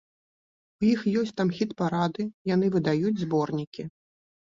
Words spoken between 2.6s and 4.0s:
выдаюць зборнікі.